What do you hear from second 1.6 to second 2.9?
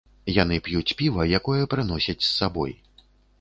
прыносяць з сабой.